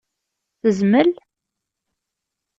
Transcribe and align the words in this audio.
Tezmel? 0.61 1.09